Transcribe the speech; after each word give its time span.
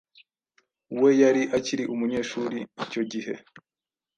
we 1.01 1.09
yari 1.21 1.43
akiri 1.57 1.83
umunyeshuri 1.93 2.59
icyo 2.83 3.01
gihe 3.11 3.33